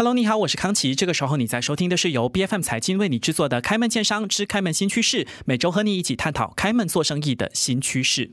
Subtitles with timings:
[0.00, 0.94] Hello，你好，我是康琪。
[0.94, 8.30] 这个时候你在收听的是由 B F M 财经为你制作的《开门见商之开门新趋势》，每周和你一起探讨开门做生意的新趋势。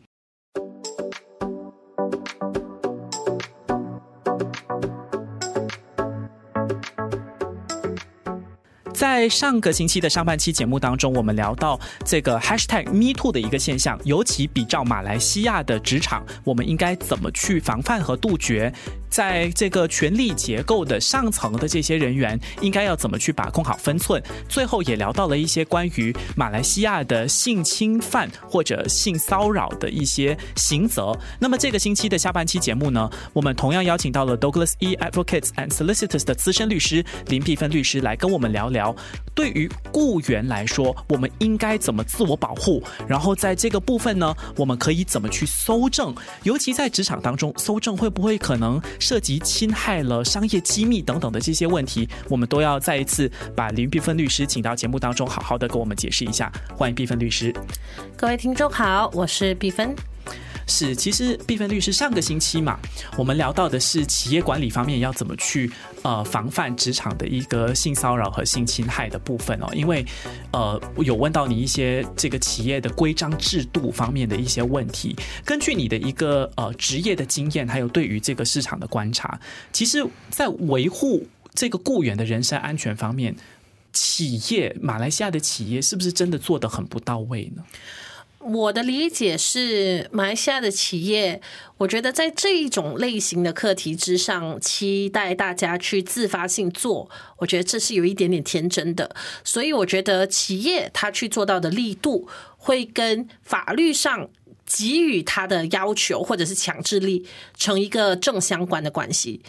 [8.93, 18.73] 在上个星期的上半期节目当中，我们聊到这个 Hashtag Me Too 的一个现象，尤其比照马来西亚的职场，我们应该怎么去防范和杜绝？
[19.09, 24.21] 在这个权力结构的上层的这些人员，应该要怎么去把控好分寸？
[24.47, 31.17] 最后也聊到了一些关于马来西亚的性侵犯或者性骚扰的一些刑责。
[31.39, 38.95] 那么这个星期的下半期节目呢，我们同样邀请到了 Douglas E Advocates and Solicitors 的资深律师林碧芬律师来跟我们聊聊。
[39.33, 42.83] 对于雇员来说，我们应该怎么自我保护？
[43.07, 46.13] 然后在这个部分呢，我们可以怎么去搜证？
[46.43, 52.07] 尤其在职场当中，搜证会不会可能涉及侵害了商业机密等等的这些问题？
[52.29, 56.51] 我们都要再一次把林碧芬律师请到节目当中，好好的跟我们解释一下。
[56.75, 57.53] 欢迎碧芬律师。
[58.15, 59.95] 各位听众好，我是碧芬。
[60.67, 62.77] 是，其实毕芬律师上个星期嘛，
[63.17, 65.71] 我们聊到的是企业管理方面要怎么去
[66.03, 70.05] 呃防范职场的一个性骚扰和性侵害的部分哦，因为
[70.51, 75.15] 呃有问到你一些这个企业的规章制度方面的一些问题，
[75.45, 79.39] 根据你的一个呃职业的经验，还有对于这个市场的观察，
[79.71, 83.35] 其实在维护这个雇员的人身安全方面，
[83.93, 87.63] 企业马来西亚的企业是不是真的做得很不到位呢？
[88.53, 91.41] 我的理解是，马来西亚的企业，
[91.79, 97.09] 我觉得在这一种类型的课题之上，期待大家去自发性做，
[97.39, 99.13] 我觉得这是有一点点天真的。
[99.43, 104.29] 所以，我觉得企业他去做到的力度，会跟法律上
[104.65, 109.41] 给予他的要求或者是强制力成一个正相关的关系。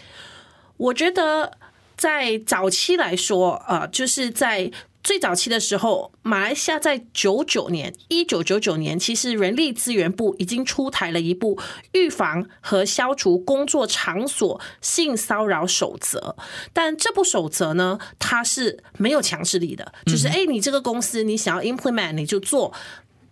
[0.76, 1.56] 我觉得
[1.96, 4.72] 在早期来说，呃，就是在。
[5.02, 11.58] 最早期的时候，马来西亚在九九年，一九九九年，其实人力资源部已经出台了一部
[11.92, 16.36] 预防和消除工作场所性骚扰守则。
[16.74, 22.74] 但这部守则呢，它是没有强制力的，就是哎，你这个公司你想要 implement 你就做，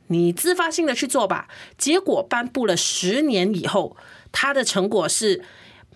[0.06, 1.48] 你自发性的去做吧。
[1.76, 3.96] 结果颁布了十年以后，
[4.32, 5.42] 它的成果是。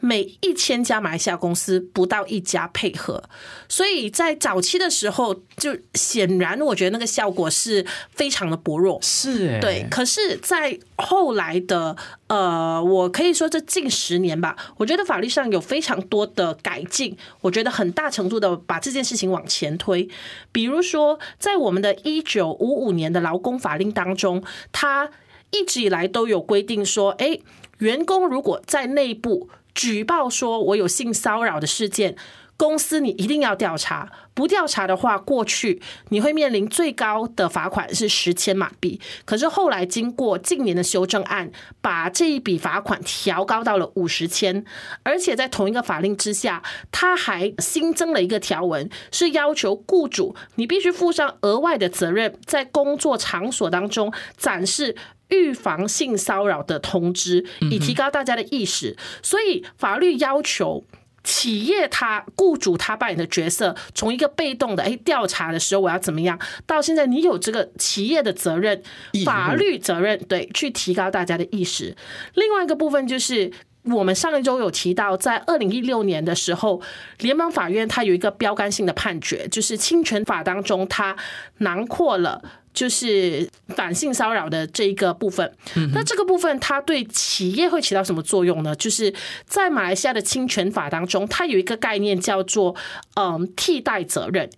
[0.00, 3.22] 每一千家马来西亚公司不到一家配合，
[3.68, 8.98] 所以在早期的时候，就显然我觉得那个效果是非常的薄弱。
[9.02, 9.86] 是，对。
[9.90, 11.94] 可是，在后来的
[12.28, 20.08] 呃，我可以说这近十年吧，我觉得法律上有非常多的改进，我觉得很大程度的把这件事情往前推。
[20.50, 25.10] 比如说，在我们的一九五五年的劳工法令当中，它
[25.50, 27.38] 一直以来都有规定说，哎，
[27.78, 29.50] 员工如果在内部。
[29.80, 32.14] 举报说我有性骚扰的事件，
[32.58, 35.80] 公司你一定要调查，不调查的话，过去
[36.10, 39.00] 你会面临最高的罚款是十千马币。
[39.24, 44.62] 可是后来经过近年的修正案，把这一笔罚款调高到了五十千，
[45.02, 46.62] 而且在同一个法令之下，
[46.92, 54.94] 他还新增了一个条文，是要求雇主你必须负上额外的责任，在工作场所当中展示。
[55.30, 58.96] 预防性骚扰的通知，以提高大家的意识。
[59.22, 60.84] 所以法律要求
[61.24, 68.82] 企业他雇主他扮演的角色，从一个被动的哎调查的时候我要怎么样，到现在你有这个企业的责任，
[69.24, 71.96] 法律责任对，去提高大家的意识。
[72.34, 73.50] 另外一个部分就是。
[73.84, 76.82] 我们上一周有提到，在二零一六年的时候，
[77.20, 81.16] 联邦法院它有一个标杆性的判决，就是侵权法当中，它
[81.60, 82.42] 囊括了
[82.72, 85.52] 就是反性骚扰的这一个部分。
[85.92, 88.74] 那这个部分它对企业会起到什么作用呢？
[88.76, 89.12] 就是
[89.46, 92.74] 在马来西亚的侵权法当中，它有一个概念叫做
[93.16, 94.48] 嗯替代责任，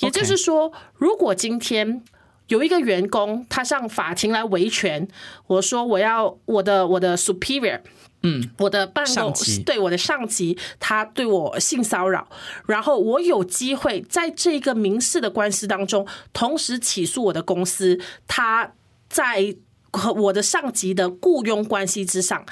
[0.00, 2.02] 也就是说，如果今天
[2.48, 5.06] 有一个员工他上法庭来维权，
[5.46, 7.80] 我说我要我的我的 superior。
[8.22, 9.32] 嗯，我的办公
[9.64, 12.28] 对我的上级，他对我性骚扰，
[12.66, 18.74] 然后我有机会在这个民事的官司当中，同时起诉我的公司，他
[19.08, 19.56] 在
[19.90, 22.44] 和我的上级的雇佣关系之上，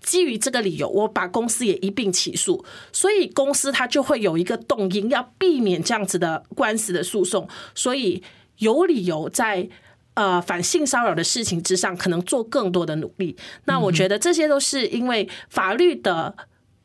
[0.00, 8.22] 基于这个理由，我把公司也一并起诉，所以公司它就会有一个动因，要避免这样子的官司的诉讼，所以
[8.56, 9.68] 有理由在。
[10.20, 13.34] 呃，反性骚扰的事情之上，可能做更多的努力。
[13.64, 16.34] 那我觉得这些都是因为法律的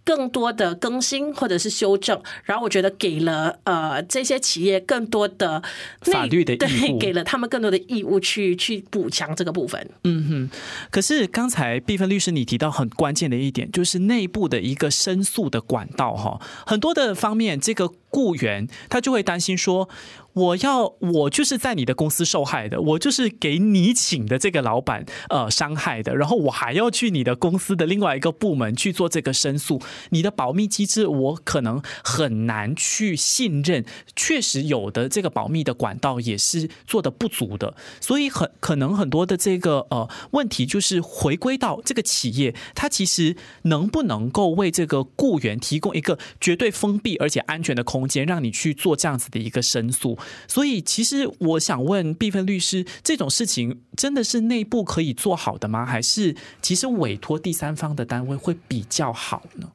[0.05, 5.61] 更多的更新或者是修正，然后我觉得给了呃这些企业更多的
[6.01, 9.89] 法律的 义对，给了他们更多的义务去去补强这个部分。
[10.03, 10.49] 嗯哼
[10.91, 19.89] 可是刚才毕芬律师你提到很关键的一点，就是内部的一个申诉的管道哈，很多的方面，这个雇员他就会担心说，
[20.35, 50.17] 我要我就是在你的公司受害的，我就是给你请的这个老板呃伤害的，然后我还要去你的公司的另外一个部门去做这个申诉，你的保密机制我可能很难去信任，确实有的这个保密的管道也是做的不足的，所以很可能很多的这个呃问题就是回归到这个企业，它其实能不能够为这个雇员提供一个绝对封闭而且安全的空间，让你去做这样子的一个申诉。
[50.47, 55.85] 所以，其实我想问毕芬律师，这种事情真的是内部可以做好的吗？
[55.85, 59.71] 还是其实委托第三方的单位会比较好呢？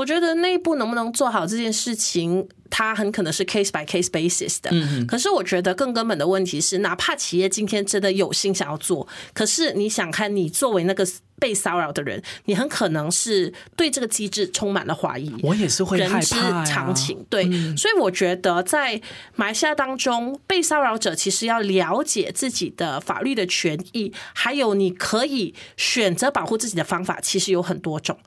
[0.00, 4.70] 我觉得内部能不能做好这件事情，它很可能是 case by case basis 的。
[4.72, 11.06] 嗯可是我觉得更根本的问题是，哪怕企业今天真的有心想要做，可是你想看，你作为那个
[11.38, 15.30] 被骚扰的人，你很可能是对这个机制充满了怀疑。
[15.42, 16.34] 我也是会害人之。
[16.64, 17.44] 常情，对，
[17.76, 18.98] 所以我觉得在
[19.34, 28.18] 马来西亚当中，被骚扰者其实要了解自己的法律的权益，还有你可以选择保护自己的方法，其实有很多种。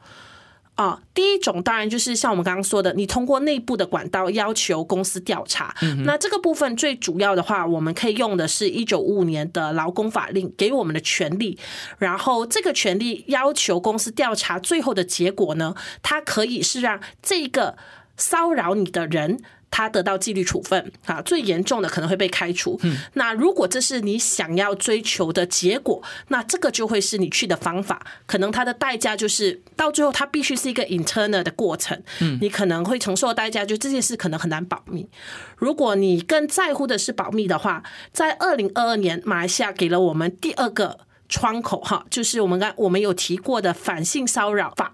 [0.76, 5.76] 啊，第一种当然就是像我们刚刚说的，你通过内部的管道要求公司调查。
[6.04, 11.60] 那这个部分最主要的话，我们可以用的是一九五五年的劳工法令给我们的权利，
[12.00, 17.78] 然后这个权利要求公司调查，最后的结果呢，它可以是让这个
[18.18, 19.40] 骚扰你的人。
[19.74, 22.80] 他得到纪律处分啊，最严重的可能会被开除。
[23.14, 28.06] 那如果这是你想要追求的结果，那这个就会是你去的方法。
[28.28, 32.00] 可能它的代价就是到最后，它必须是一个 internal 的过程。
[32.40, 35.10] 你可能会承受的代价，就这件事可能很难保密。
[35.58, 37.82] 如果你更在乎的是保密的话，
[38.12, 44.94] 在二零二二年，马来西亚给了我们第二个窗口哈，就是我们刚我们有提过的反性骚扰法。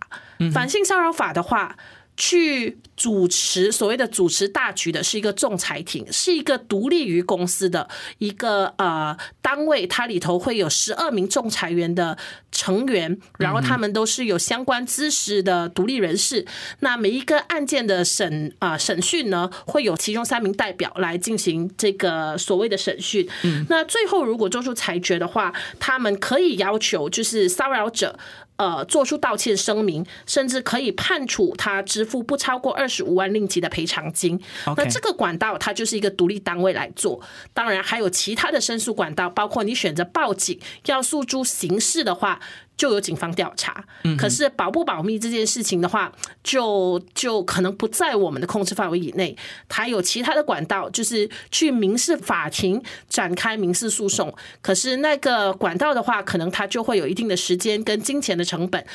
[0.54, 1.75] 反性骚扰法的话。
[2.19, 7.88] 去主持所谓的主持大局的是一个仲裁庭，是一个独立于公司的
[8.18, 12.18] 一个呃单位，它里头会有十二名仲裁员的
[12.51, 16.45] 成员，然后他们都是有相关知识的独立人士。
[16.81, 23.25] 那每一个案件的审啊审讯呢，会有其中三名代表来进行这个所谓的审讯。
[23.69, 28.19] 那最后如果做出裁决的话，他们可以要求就是骚扰者。
[28.60, 34.38] 呃，做出道歉声明，甚至可以判处他支付不超过二十五万令吉的赔偿金。
[34.76, 37.22] 那这个管道它就是一个独立单位来做，
[37.54, 42.42] 当然还有其他的申诉管道，包括你选择报警要诉诸刑事的话。
[42.80, 43.84] 就有警方调查，
[44.18, 46.10] 可是保不保密这件事情的话，
[46.42, 49.36] 就就可能不在我们的控制范围以内。
[49.68, 54.34] 他有其他的管道，就是去民事法庭展开民事诉讼。
[54.62, 58.86] 可是那个管道的话，可能它就会有一定的时间跟金钱的成本。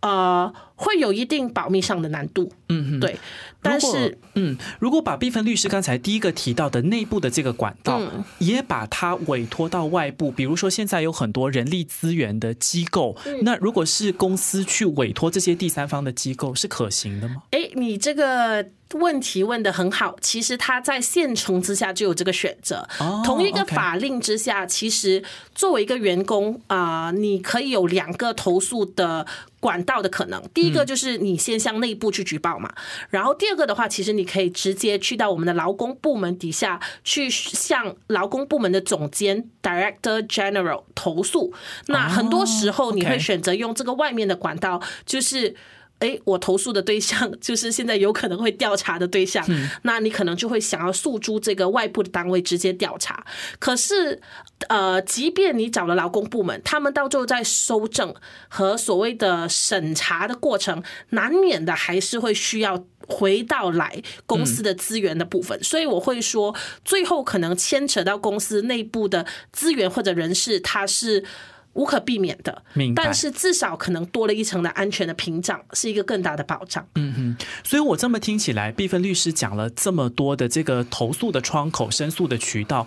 [0.00, 3.16] 呃，会有一定保密上的难度，嗯哼，对。
[3.64, 8.02] 但是，嗯，如果把毕芬律师刚才第一个提到的内部的这个管道，
[8.40, 17.36] 也把它委托到外部，比如说现在有很多人力资源的机构，那如果是公司去委托这些第三方的机构，是可行的吗？
[17.52, 20.16] 哎，你这个问题问的很好。
[20.20, 22.84] 其实他在现成之下就有这个选择，
[23.24, 25.22] 同一个法令之下，其实
[25.54, 29.24] 作为一个员工啊，你可以有两个投诉的。
[29.62, 32.72] 管道的可能，第一个就是你先向内部去举报嘛，
[33.10, 41.52] 然后第二个的话，其实你可以直接去到我们的劳工部门底下去向劳工部门的总监 Director General 投诉。
[41.86, 45.54] 那很多时候你会选择用这个外面的管道，就是。
[46.02, 49.46] 哎，我投诉的对象 就是现在有可能会调查的对象，
[49.82, 53.24] 那你可能就会想要诉诸这个外部的单位直接调查。
[53.60, 54.20] 可是，
[54.68, 58.12] 呃，即便你找了劳工部门，他们到最后在收证
[58.48, 65.62] 和所谓的审查的过程，难免的还是会需要回到来公司的资源的部分。
[65.62, 66.52] 所以我会说，
[66.84, 71.24] 最后可能牵扯到公司内部的资源或者人事，它是。
[71.74, 72.62] 无可避免的，
[72.94, 76.86] 但是至少可能多了一层的安全的屏障，是一个更大的保障。
[76.96, 82.86] 嗯哼，所以我这么听起来，毕芬律师讲了这么多的这个投诉的窗口、申诉的渠道，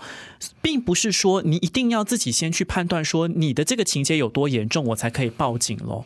[0.61, 6.05] 并不是说你一定要自己先去判断说你的这个情节有多严重，我才可以报警喽。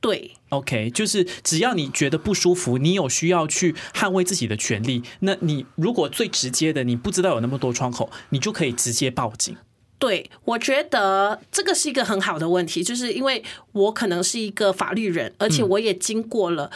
[0.00, 9.56] 对，OK，就是只要你觉得不舒服，你有需要去捍卫自己的权利，那你如果最直接的，你不知道有那么多窗口，你就可以直接报警。
[9.98, 16.70] 对，我觉得这个是一个很好的问题，就是因为我可能是一个法律人，而且我也经过了。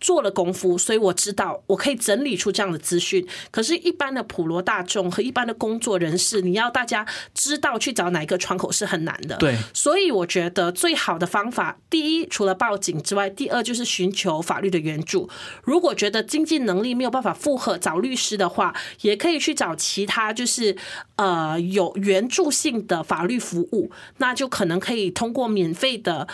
[0.00, 3.26] 做了功夫，所以我知道我可以整理出这样的资讯。
[3.50, 9.36] 可是，一般的普罗大众和一般的工作人士，你要大家知道去找哪一个窗口是很难的。
[9.36, 15.28] 对，所以我觉得最好的方法，第一，除了报警之外，第二就是寻求法律的援助。
[15.64, 20.76] 如果觉得经济能力没有办法负荷找律师的话，也可以去找其他就是
[21.16, 26.28] 呃有援助性的法律服务，那就可能可以通过免费的。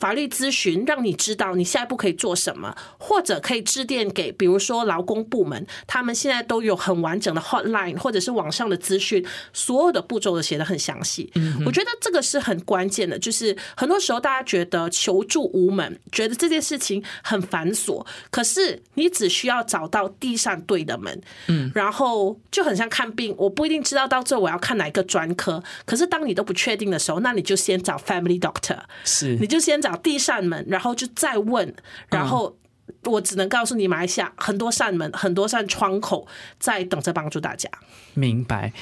[0.00, 11.30] 法律咨询让你知道你下一步可以做什么，或者可以致电给，比如说劳工部门，他们现在都有很完整的 hotline，或者是网上的资讯，所有的步骤都写得很详细。
[11.34, 29.89] 嗯我觉得这个是很关键的，就是很多时候大家觉得求助无门，觉得这件事情很繁琐，可是你只需要找到地上对的门，嗯，然后就很像看病，我不一定知道到最后我要看哪一个专科，可是当你都不确定的时候，那你就先找 family doctor，是，你就先找。
[29.96, 31.74] 第一扇门，然后就再问，
[32.08, 32.56] 然后
[33.04, 36.26] 我只能告诉你，马来西亚很多扇门，很多扇窗口
[36.58, 37.68] 在等着帮助大家。
[38.14, 38.72] 明白。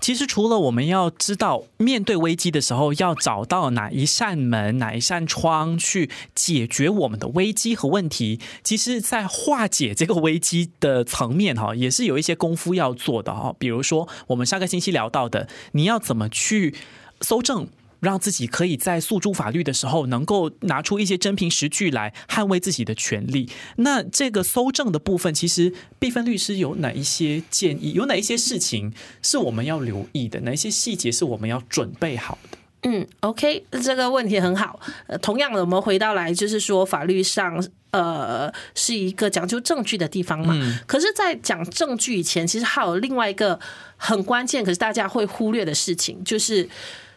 [0.00, 13.52] 其实除了我们要知道面对危机的时候要找到哪一扇门、哪一扇窗去解决我们的危机和问题，其实，在化解这个危机的层面哈，也是有一些功夫要做的哈。
[13.58, 16.76] 比如说，我们上个星期聊到的，你要怎么去
[17.20, 17.66] 搜证。
[18.00, 23.48] 让自己可以在诉诸法律的时候，能够拿出一些真凭实据来捍卫自己的权利。
[23.76, 27.92] 那这个搜证的部分，其实毕芬律师有哪一些建议？
[27.94, 30.40] 有哪一些事情是我们要留意的？
[30.40, 32.58] 哪一些细节是我们要准备好的？
[32.82, 34.78] 嗯，OK，这个问题很好。
[35.08, 40.54] 呃，同样的，我们回到来就是说，法律上呃是一个讲究证据的地方嘛。
[40.86, 43.58] 可是，在讲证据以前，其实还有另外一个
[43.96, 46.68] 很关键，可是大家会忽略的事情，就是。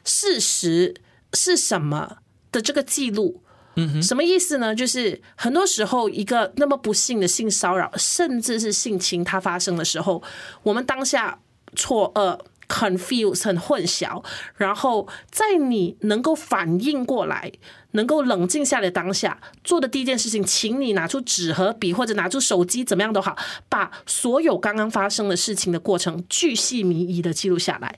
[0.04, 0.96] 事实
[1.34, 2.18] 是什么
[2.52, 3.42] 的这个记录，
[3.76, 4.76] 嗯，什么意思呢？
[4.76, 10.22] 就是很多时候，一个那么不幸的性骚扰，甚至是性侵，它发生的时候，
[10.64, 11.40] 我们当下
[11.76, 14.22] 错愕、confuse、很混淆，
[14.58, 17.52] 然后在你能够反应过来、
[17.92, 23.38] 能够冷静下来当下做的第一件事情，请你拿出纸和笔，或者拿出手机，怎么样都好，
[23.70, 27.98] 把所有刚刚发生的事情的过程巨细靡遗的记录下来。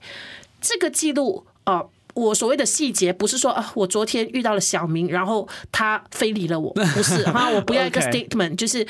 [0.62, 1.48] 这个记录。
[1.66, 8.86] 哦，我所谓的细节不是说啊，我昨天遇到了小明，然后他非礼了我，不是哈，我不要一个 statement，就是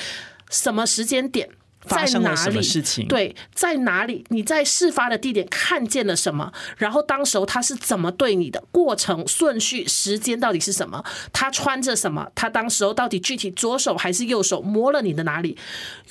[0.50, 1.50] 什么时间点。
[1.86, 3.06] 发生了什么事情？
[3.10, 4.24] 对，在哪里？
[4.30, 6.50] 你在事发的地点看见了什么？
[6.78, 8.64] 然后当时候他是怎么对你的？
[8.72, 11.04] 过程顺序、时间到底是什么？
[11.34, 12.26] 他穿着什么？
[12.34, 15.58] 他当时候到底具体左手还是右手摸了你的哪里？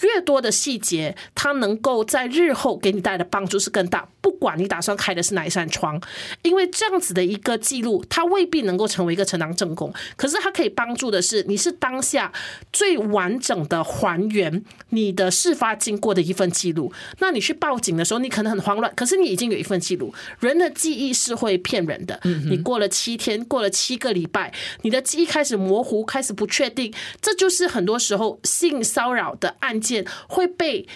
[0.03, 4.07] 越多的细节，他能够在日后给你带来的帮助是更大。
[4.23, 6.01] 不管你打算开的是哪一扇窗，
[6.43, 12.33] 因为这样子的一个记录，它未必能够成为一个承当证供，可是它可以帮助的是，你是当下
[12.73, 15.53] 最完整的还原你的事。
[15.53, 20.13] 发经过的一份记录，那你去报警的时候，你可能很慌乱，可是你已经有一份记录。
[20.41, 30.89] 人的记忆是会骗人的，你过了七天，过了七个礼拜，你的记忆开始模糊，开始不确定，这就是很多时候性骚扰的案件会被。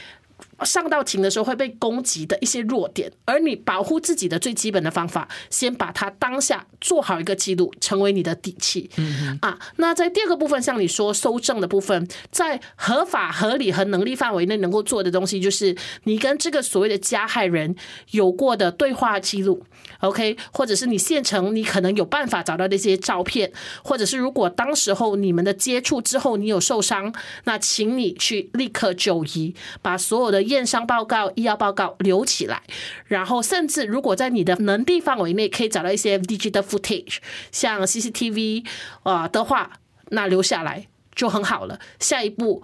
[0.65, 8.89] 上到庭的时候会被攻击的一些弱点，而你保护自己的最基本的方法，先把它当下做好一个记录，成为你的底气。
[8.97, 17.77] 嗯啊，那在第二个部分，像你说收证的部分，在合法、合理和能力范围内能够做的东西，就是你跟这个所谓的加害人
[18.13, 19.63] 有过的对话记录
[20.01, 23.53] ，OK，或者是你现成你可能有办法找到那些照片，
[23.85, 30.46] 或者是如果当时候你们的接触之后你有受伤，那请你去立刻就医，把所有的。
[30.47, 32.63] 验伤报告、医药报告留起来，
[33.07, 37.19] 然后甚至如果在你的能力范围内可以找到一些 digital footage，
[37.53, 38.67] 像 CCTV
[39.03, 39.73] 啊的话，
[40.11, 41.79] 那留下来就很好了。
[42.01, 42.63] 下一步。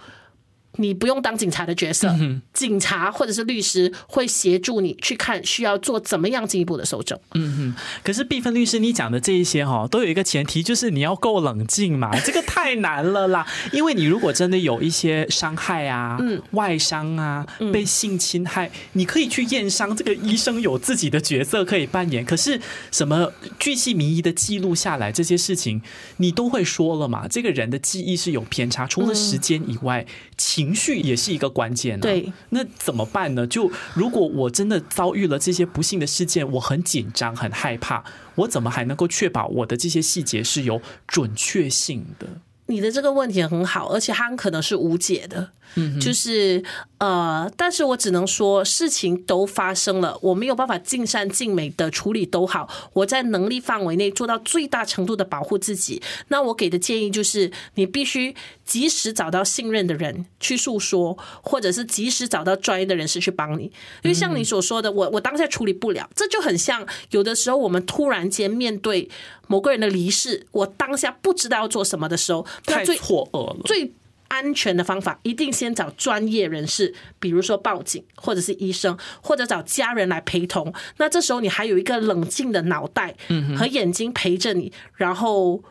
[0.77, 2.15] 你不用当警察的角色，
[2.55, 7.19] 警察或者是律师会协助你去看需要做怎么样进一步的搜证。
[7.35, 12.11] 嗯哼，可是毕芬律师，你讲的这一些哈，都有一个前提，就是你要够冷静嘛。
[12.25, 16.19] 这个太难了啦，因为你如果真的有一些伤害啊、
[16.53, 22.25] 外伤啊、被性侵害，你可以去验伤，这个医生有自己的角色可以扮演。
[22.25, 22.59] 可是
[22.91, 25.83] 什么巨细靡遗的记录下来这些事情，
[26.17, 27.29] 你都会说了嘛？
[27.29, 30.07] 这个人的记忆是有偏差，除了时间以外，
[30.39, 30.62] 情。
[30.63, 32.03] 情绪也是一个关键呢。
[32.03, 33.45] 对，那怎么办呢？
[33.47, 38.05] 就如果我真的遭遇了这些不幸的事件，我很紧张、很害怕，
[38.37, 42.29] 我怎么还能够确保我的这些细节是有准确性的？
[42.67, 45.51] 你的这个问题很好，而且它很可能是无解的。
[45.75, 46.63] 嗯，就是
[46.99, 56.03] 呃，但是我只能说事情都发生了，我没有办法尽善尽美的处理都好，我在能力范围内做到最大程度的保护自己。
[56.29, 63.65] 那我给的建议就是，你必须及时找到信任的人去诉说，或者是及时找到专业的人士去帮你。
[64.03, 69.09] 因为像你所说的，我我当下处理不了，这就很像有的时候我们突然间面对
[69.47, 73.61] 某个人的离世，我当下不知道要做什么的时候，太错愕了。
[73.65, 73.93] 最
[74.33, 80.73] 安全的方法，一定先找专业人士，比如说报警，或者是医生，或者找家人来陪同。
[80.97, 83.15] 那这时候你还有一个冷静的脑袋
[83.59, 85.63] 和眼睛陪着你，然后。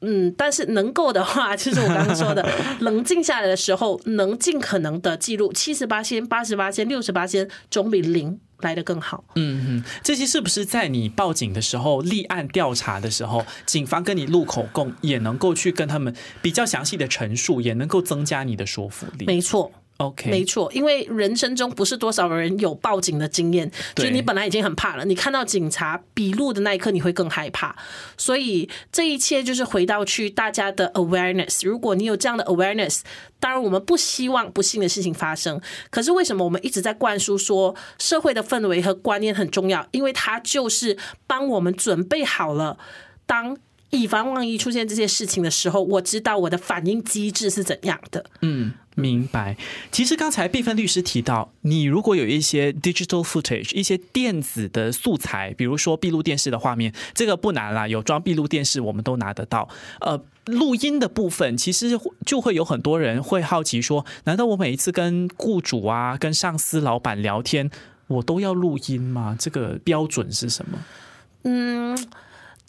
[0.00, 2.48] 嗯，但是能够的话，就是我刚刚说的，
[2.78, 9.24] 冷静下来的时候，能尽可能的记录七十八千、八十八千、六十八千，总比零来的更好。
[9.36, 19.26] 嗯嗯，这些是不是在你报警的时候、立案调查的时候，警方跟你录口供，也能够去跟他们比较详细的陈述，也能够增加你的说服力？
[19.26, 19.72] 没错。
[19.98, 27.74] OK，没错，因为人生中不是多少人有报警的经验，就你本来已经很怕了，你看到警察笔录的那一刻，你会更害怕。
[28.16, 31.66] 所以这一切就是回到去大家的 awareness。
[31.66, 33.00] 如果你有这样的 awareness，
[33.40, 35.60] 当然我们不希望不幸的事情发生。
[35.90, 39.84] 可是为什么我们一直在灌输说社会的氛围和观念很重要？
[39.90, 42.78] 因为它就是帮我们准备好了，
[43.26, 43.56] 当
[43.90, 48.24] 以防万一出现这些事情的时候，我知道我的反应机制是怎样的。
[48.42, 48.74] 嗯。
[48.98, 49.56] 明白。
[49.92, 59.68] 其实刚才毕芬律师提到，你如果有一些 digital footage，一些电子的素材，比如说闭路电视的画面，这个不难啦，有装闭路电视我们都拿得到。
[60.00, 67.70] 呃，录音的部分，其实就会有很多人会好奇说，难道我每一次跟雇主啊、跟上司、老板聊天，
[68.08, 69.36] 我都要录音吗？
[69.38, 70.78] 这个标准是什么？
[71.44, 71.96] 嗯。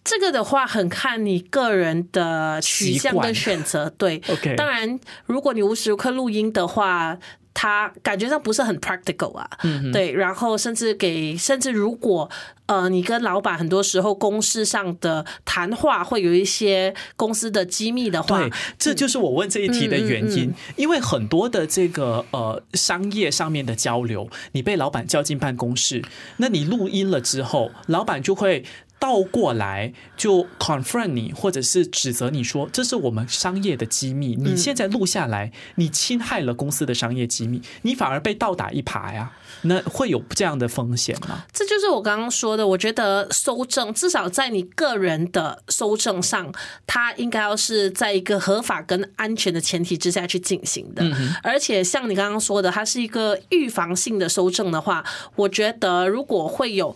[0.03, 4.21] 这个的话很看你个人的取向跟选择，对。
[4.29, 7.17] OK，当然，如果你无时无刻录音的话，
[7.53, 9.47] 它感觉上不是很 practical 啊。
[9.63, 10.11] 嗯，对。
[10.13, 12.29] 然后甚至给，甚至如果
[12.67, 20.53] 呃，你跟老板很多时候公事上的谈话会有一些公司的机密的话，对，这就是我问这一题的原因。
[20.77, 26.03] 因为很多的这个呃商业上面的交流，你被老板叫进办公室，
[26.37, 28.63] 那你录音了之后，老板就会。
[28.99, 39.31] 倒过来就 confront 你，或者是指责你说这是我们商业的机密，你现在录下来，你侵害了公司的商业机密，你反而被倒打一耙呀？
[39.61, 41.45] 那会有这样的风险吗？
[41.53, 46.53] 这就是我刚刚说的，我觉得搜证至少在你个人的搜证上，
[46.85, 51.03] 它应该要是在一个合法跟安全的前提之下去进行的。
[51.41, 55.03] 而且像你刚刚说的，它是一个预防性的搜证的话，
[55.35, 56.95] 我觉得如果会有。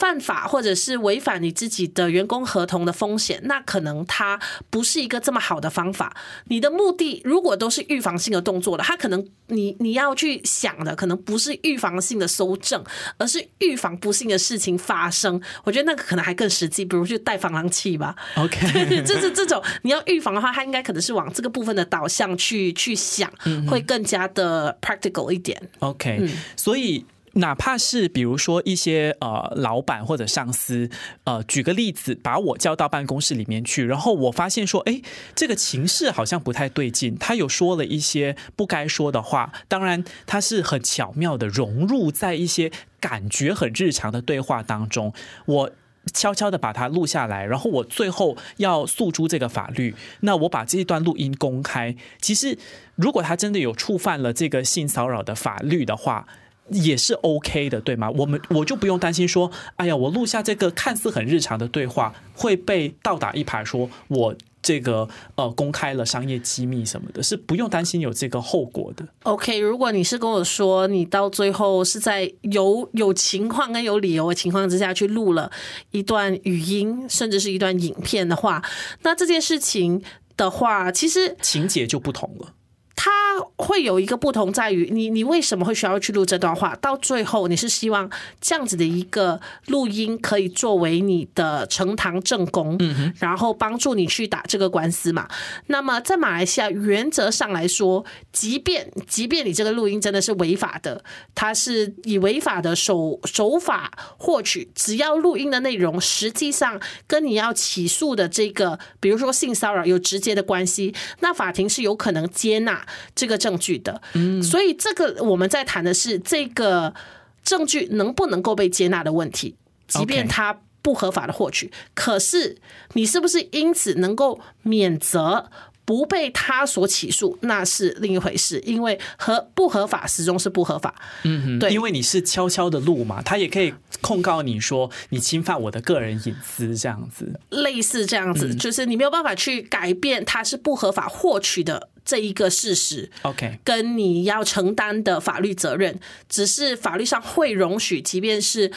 [0.00, 6.16] 犯法或者是违反你自己的员工合同的风险，那可能它不是一个这么好的方法。
[6.46, 12.82] 你的目的如果都是预防性的动作了，它可能你你要去想的可能不是预防性的搜证，
[13.18, 15.38] 而是预防不幸的事情发生。
[15.64, 18.16] 我觉得那个可能还更实际，比如去带防狼器吧。
[18.36, 23.30] OK，就是这种你要预防的话，它应该可能是往这个部分的导向去去想，
[23.68, 25.60] 会更加的 practical 一点。
[25.80, 27.04] OK，所以。
[27.34, 30.90] 哪怕是比如说一些呃老板或者上司，
[31.22, 35.00] 呃举个例子，把我叫到办公室里面去，然后我发现说，哎，
[35.36, 45.12] 这个情势好像不太对劲，他有说了一些不该说的话，当然他是很巧妙的融入在一些感觉很日常的对话当中，
[45.46, 45.70] 我
[46.12, 52.58] 悄悄的把它录下来，然后我最后要诉诸这个法律，那我把这一段录音公开，其实
[52.96, 56.26] 如果他真的有触犯了这个性骚扰的法律的话。
[56.70, 58.10] 也是 OK 的，对吗？
[58.10, 69.06] 我们我就不用担心说，哎呀，我录下这个看似很日常的对话会被倒打一耙，说我这个呃公开了商业机密什么的，是不用担心有这个后果的。
[69.22, 75.50] OK，如果你是跟我说你到最后是在有有情况跟有理由的情况之下去录了
[75.90, 78.62] 一段语音，甚至是一段影片的话，
[79.02, 80.02] 那这件事情
[80.36, 82.54] 的话，其实情节就不同了。
[83.02, 83.10] 它
[83.56, 86.76] 会有一个不同，在于你你为什么会需要去录这段话？
[86.82, 88.10] 到最后你是希望
[88.42, 95.26] 这样子的一个录音可以作为你的呈堂证供，嗯然后帮助你去打这个官司嘛？
[95.68, 101.02] 那么在马来西亚原则上来说，即便即便你这个录音真的是违法的，
[101.34, 112.86] 它是以违法的手手法获取，只要录音的内容实际上跟你要起诉的这个，比如说性骚扰有直接的关系，那法庭是有可能接纳。
[113.14, 114.00] 这个证据的，
[114.42, 116.94] 所以这个我们在谈的是这个
[117.42, 122.58] 证据能不能够被接纳的问题，即便它不合法的获取，可是
[122.94, 125.50] 你是不是因此能够免责？
[125.90, 130.94] 不被他所起诉，那是另一回事，因为合不合法始终是不合法。
[131.24, 137.40] 嗯哼，对因为你是悄悄的录嘛，他也可以控告你说你侵犯我的个人隐私这样子。
[137.50, 143.10] 类似这样子，就是你没有办法去改变他是不合法获取的这一个事实。
[143.22, 145.98] OK，跟你要承担的法律责任，
[146.28, 148.70] 只是法律上会容许，即便是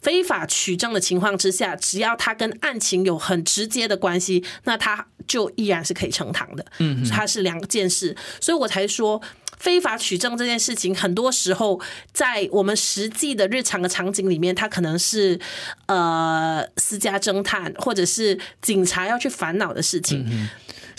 [0.00, 6.64] 非法取证的情况之下，只要他跟案情有很直接的关系，那他就依然是可以呈堂的。
[6.78, 9.20] 嗯，它是两件事，所以我才说。
[9.58, 11.78] 非法取证这件事情，很多时候
[12.14, 15.38] 在我们实际的日常的场景里面，它可能是
[15.84, 20.26] 呃私家侦探或者是警察要去烦恼的事情。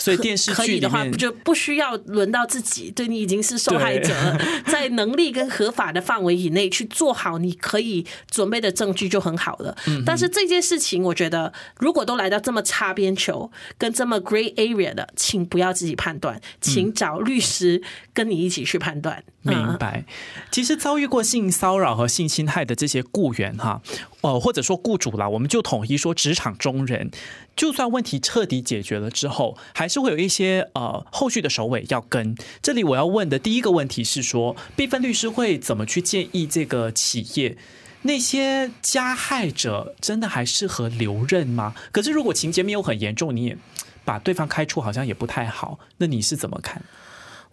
[0.02, 9.76] 所以电视可以的话，不就不需要轮到自己，对你已经是受害者了， 在能力跟合法的范围以内去做好你可以准备的证据就很好了。
[9.86, 17.80] 嗯但是这件事情，我觉得如果都来到这么擦边球跟这么 gray area 的，请不要自己判断，请找律师
[18.12, 19.22] 跟你一起去判断。
[19.44, 20.04] 嗯明白。
[20.50, 23.82] 其实遭遇过性骚扰和性侵害的这些雇员哈，
[24.20, 27.10] 呃，或者说雇主啦，我们就统一说职场中人，
[27.56, 32.36] 就算问题彻底解决了之后，还是会有一些呃后续的首尾要跟。
[32.62, 37.56] 这里我要问的第一个问题是说，毕芬律师会怎么去建议这个企业？
[38.02, 41.74] 那些加害者真的还适合留任吗？
[41.92, 43.56] 可是如果情节没有很严重，你也
[44.04, 45.78] 把对方开除，好像也不太好。
[45.98, 46.82] 那你是怎么看？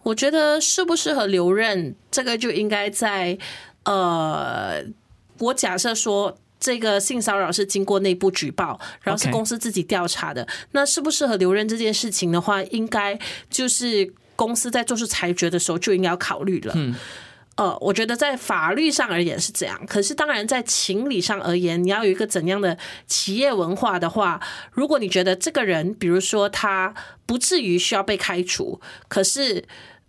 [0.02, 3.38] 我觉得适不适合留任，这个就应该在
[3.84, 4.84] 呃，
[5.38, 6.38] 我假设说。
[6.62, 10.46] 这个性骚扰是经过内部举报，然后是公司自己调查的。
[10.72, 16.74] 那适不适合留任这件事情的话，应该就是公司在做出裁决的时候就应该要考虑了。
[16.76, 16.94] 嗯。
[17.60, 24.40] 呃，我觉得在法律上而言是这样，可是当然在情理上而言，你要有一个怎样的企业文化的话，
[24.72, 26.94] 如果你觉得这个人，比如说他
[27.26, 29.62] 不至于需要被开除，可是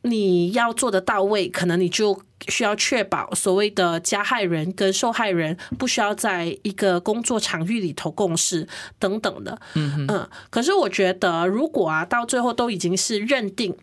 [0.03, 8.65] 你要做得到位，可能你就需要确保所谓的加害人跟受害人不需要在一个工作场域里头共事
[8.97, 9.59] 等等的。
[9.75, 13.75] 嗯嗯，可是我觉得，如果啊到最后都已经是认定。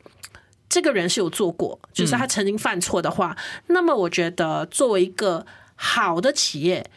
[0.69, 3.37] 这个人是有做过，就是他曾经犯错的话，
[3.69, 6.91] 那么我觉得作为一个好的企业，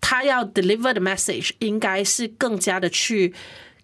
[0.00, 3.34] 他要 deliver 的 message 应该是更加的去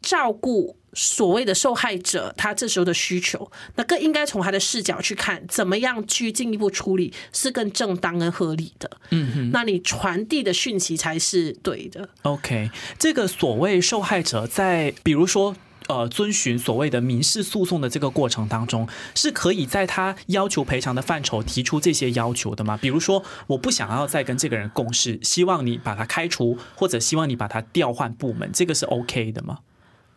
[0.00, 8.90] 照顾所谓的受害者他这时候的需求，那更应该从他的视角去看，怎么样去进一步处理是更正当跟合理的。
[9.10, 12.08] 嗯哼，那你传递的讯息才是对的。
[12.22, 15.56] OK，这个所谓受害者在，比如说。
[15.92, 22.78] 呃，遵循所谓的民事诉讼的这个过程当中，是可以在他要求赔偿的范畴提出这些要求的吗？
[22.80, 29.58] 比如说，我不想要再跟这个人共事，希望你把他开除，或者希望你把他调换部门，这个是 OK 的吗？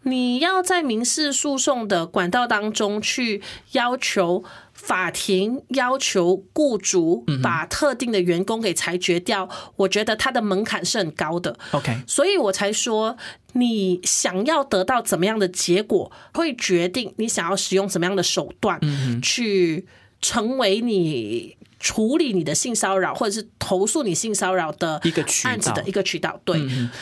[0.03, 4.43] 你要在民事诉讼的管道当中去要求
[4.85, 11.57] 法庭要求雇主把特定的员工给裁决掉，我觉得他的门槛是很高的。
[11.71, 13.17] OK，所以我才说，
[13.53, 18.79] 你想要得到怎么样的结果，会决定你想要使用什么样的手段
[19.23, 19.87] 去
[20.21, 26.39] 成为你处理你的性骚扰或者是投诉你性骚扰的一个渠道案子的一个渠道。
[26.43, 26.59] 对，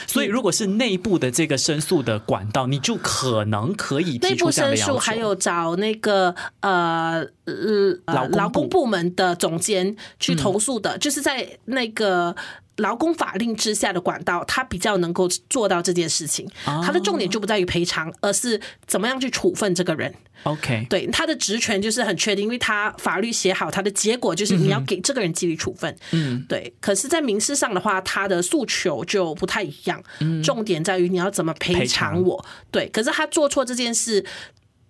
[0.08, 4.52] 所以如果是内部的这个申诉的管道，你就可能可以内部。
[4.52, 12.36] 申诉还有找那个呃呃劳工部劳工部门的总监去投诉的，就是在那个。
[12.78, 16.48] 劳工法令之下的管道，他比较能够做到这件事情。
[16.64, 20.14] 他的重点就不在于赔偿，而是怎么样去处分这个人。
[20.44, 25.96] OK，对他的职权就是很确定，因为他法律写好，他的结果就是你要给这个人纪律处分。
[26.12, 26.74] 嗯，对。
[26.82, 30.04] 可是，在民事上的话，他的诉求就不太一样，
[30.44, 32.46] 重点在于你要怎么赔偿我。
[32.72, 34.26] 对，可是他做错这件事。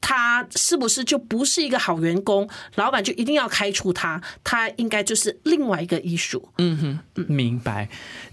[0.06, 2.50] 他是不是就不是一个好员工？
[2.76, 4.22] 老板就一定要开除他？
[4.44, 6.50] 他应该就是另外一个艺术。
[6.58, 7.88] 嗯哼明白。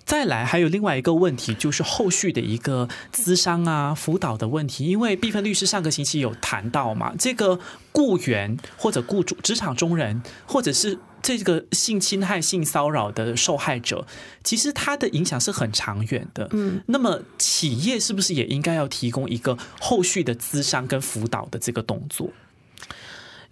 [0.05, 4.87] 再来，还有另外一个问题，就是后续的一个资商啊、辅导的问题。
[4.87, 7.61] 因为毕芬律师上个星期有谈到嘛，这个
[7.93, 14.07] 雇员或者雇主、职场中人，或者是这个性侵害、性骚扰的受害者，
[14.43, 16.49] 其实他的影响是很长远的。
[16.53, 22.31] 嗯，那么企业是不是也应该要提供一个后续的咨商跟辅导的这个动作？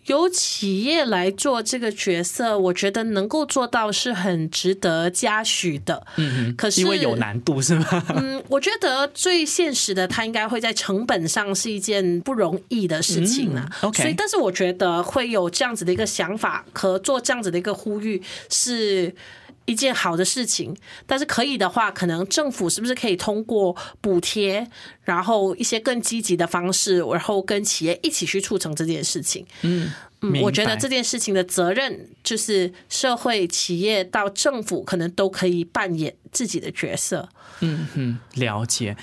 [0.09, 6.07] 由企业来做这个角色，我觉得能够做到是很值得嘉许的。
[6.17, 8.05] 嗯可是因为有难度是吗？
[8.17, 13.69] 嗯，我觉得最现实的，它应该会在成本上是一件不容易的事情啊。
[13.83, 19.15] 嗯，OK 所以，但是我觉得会有这样子的一个想法和做这样子的一个呼吁是。
[19.69, 20.75] 一件好的事情，
[21.07, 24.67] 但是可以的话，可能政府是不是可以通过补贴，
[25.03, 29.45] 然后一些更积极的方式，然后跟企业一起去促成这件事情？
[29.61, 29.91] 嗯，
[30.21, 37.29] 嗯，我觉得这件事情的责任就是社会、企业到政府，可能都可以扮演自己的角色。
[37.61, 38.97] 嗯，了解。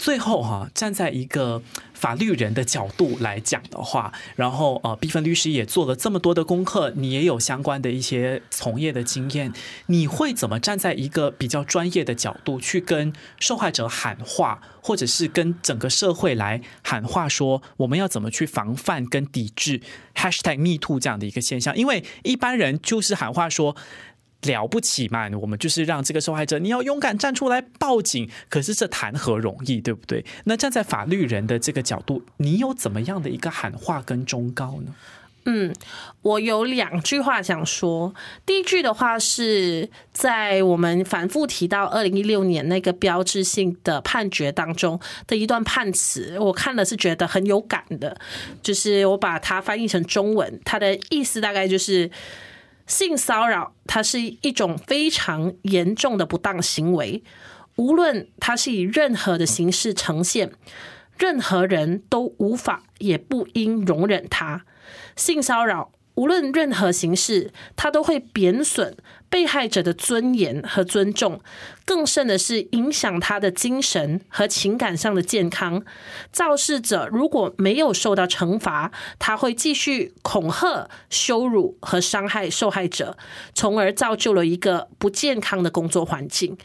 [0.00, 9.52] 最后哈、站在一个法律人的角度来讲的话，然后呃，毕芬律师也做了这么多的功课，你也有相关的一些从业的经验，
[9.88, 19.82] 你会怎么站在一个比较专业的角度去跟受害者喊话，或者是跟整个社会来喊话，说我们要怎么去防范跟抵制
[20.14, 21.76] #hashtag #MeToo 这样的一个现象？
[21.76, 23.76] 因为一般人就是喊话说。
[24.42, 25.28] 了不起嘛？
[25.40, 28.28] 我们就是让这个受害者，你要勇敢站出来报警。
[28.48, 30.24] 可是这谈何容易，对不对？
[30.44, 34.94] 那站在法律人的这个角度，你有怎么样的一个喊话跟忠告呢？
[35.46, 35.74] 嗯，
[36.20, 38.14] 我有两句话想说。
[38.44, 48.14] 第一句的话是在我们反复提到二零一六年那个标志性的判决当中的一段判词，我看了是觉得很有感的。
[48.62, 52.10] 就是我把它翻译成中文，它的意思大概就是
[52.90, 57.22] 性骚扰，它是一种非常严重的不当行为，
[57.76, 60.50] 无论它是以任何的形式呈现，
[61.16, 64.64] 任何人都无法也不应容忍它。
[65.14, 68.96] 性骚扰无论任何形式，它都会贬损
[69.28, 71.40] 被害者的尊严和尊重，
[71.84, 75.82] 更甚的是影响他的精神和情感上的健康。
[76.32, 83.16] 肇事者如果没有受到惩罚，他会继续恐吓、羞辱和伤害受害者，
[83.54, 86.58] 从而造就了一个不健康的工作环境。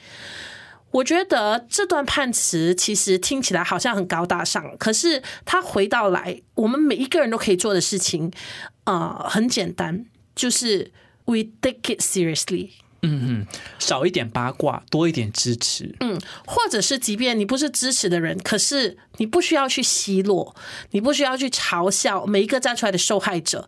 [0.95, 8.31] 我觉得这段判词其实听起来好像很高大上，可是它回到来，我们每一个人都可以做的事情，
[8.85, 10.93] 啊，很简单，就是
[11.25, 12.69] we take it seriously。
[13.79, 15.95] 少一点八卦，多一点支持。
[15.99, 20.55] 嗯，或者是即便你不是支持的人，可是你不需要去奚落，
[20.91, 23.67] 你不需要去嘲笑每一个站出来的受害者。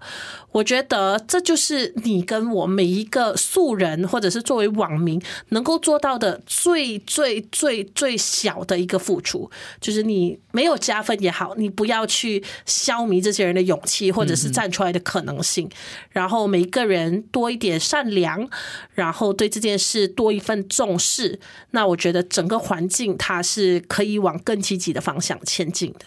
[0.54, 15.70] 我觉得这就是你跟我每一个素人，或者是作为网民能够做到的最最最最小的一个付出，就是你没有加分也好，你不要去消弭这些人的勇气，或者是站出来的可能性。
[16.10, 18.50] 然后每一个人多一点善良，
[18.96, 21.40] 然后对这件事多一份重视，
[21.72, 26.00] 那我觉得整个环境它是可以往更积极的方向前进的。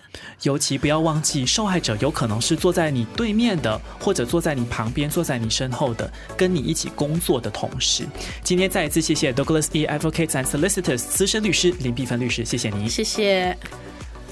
[0.43, 8.05] 尤其不要忘记，受害者有可能是坐在你对面的，或者坐在你旁边、坐在你身后的，跟你一起工作的同事。
[8.43, 9.87] 今天再一次谢谢 Douglas E.
[9.87, 12.89] Advocates and Solicitors 资深律师林碧芬律师，谢谢你。
[12.89, 13.57] 谢谢。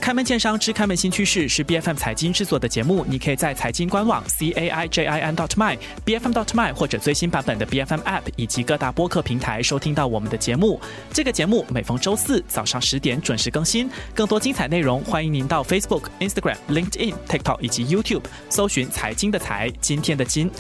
[0.01, 6.25] 开门见商之开门新趋势是 B F M 财经制作的节目，你可以在财经官网 c a i j i n dot my b f
[6.29, 10.81] m dot my 或者最新版本的 B F M App 以及各大播客平台收听到我们的节目。
[11.13, 20.51] 这个节目每逢周四早上十点准时更新，更多精彩内容欢迎您到 Facebook、Instagram、LinkedIn、TikTok 以及 YouTube 搜寻“财经的财，今天的金”。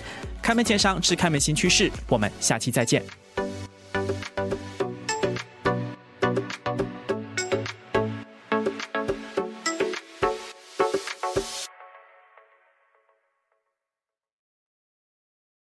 [0.43, 3.28] 开门见商之开门新趋势，我们下期再见。